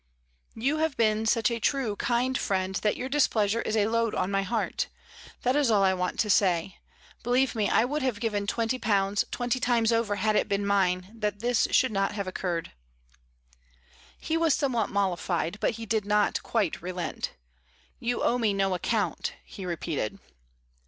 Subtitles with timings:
[0.55, 4.31] "You have been such a true, kind friend that yOur displeasure is a load on
[4.31, 4.87] my heart,
[5.43, 6.79] that is all I want to say.
[7.21, 11.11] Believe me, I would have given twenty pounds, twenty times over, had it been mine,
[11.13, 12.71] that this should not have occurred."
[14.19, 17.33] He was somewhat mollified, but he did not quite relent.
[17.99, 20.17] "You owe me no account," he repeated.